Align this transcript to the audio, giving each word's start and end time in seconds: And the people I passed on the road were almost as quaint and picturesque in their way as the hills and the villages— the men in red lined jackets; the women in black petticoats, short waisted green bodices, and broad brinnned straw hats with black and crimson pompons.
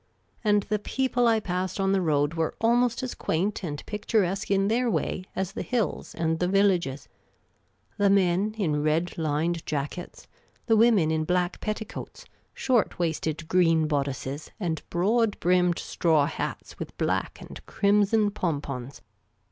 And 0.43 0.63
the 0.63 0.79
people 0.79 1.27
I 1.27 1.39
passed 1.39 1.79
on 1.79 1.91
the 1.91 2.01
road 2.01 2.33
were 2.33 2.55
almost 2.59 3.03
as 3.03 3.13
quaint 3.13 3.63
and 3.63 3.85
picturesque 3.85 4.49
in 4.49 4.67
their 4.67 4.89
way 4.89 5.25
as 5.35 5.51
the 5.51 5.61
hills 5.61 6.15
and 6.15 6.39
the 6.39 6.47
villages— 6.47 7.07
the 7.99 8.09
men 8.09 8.55
in 8.57 8.81
red 8.81 9.15
lined 9.19 9.63
jackets; 9.67 10.25
the 10.65 10.75
women 10.75 11.11
in 11.11 11.23
black 11.23 11.59
petticoats, 11.59 12.25
short 12.55 12.97
waisted 12.97 13.47
green 13.47 13.87
bodices, 13.87 14.49
and 14.59 14.81
broad 14.89 15.39
brinnned 15.39 15.77
straw 15.77 16.25
hats 16.25 16.79
with 16.79 16.97
black 16.97 17.39
and 17.39 17.63
crimson 17.67 18.31
pompons. 18.31 19.03